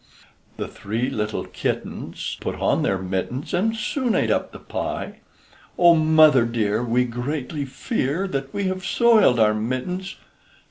[0.57, 5.19] The three little kittens put on their mittens, And soon ate up the pie;
[5.77, 10.15] O mother dear, We greatly fear That we have soiled our mittens.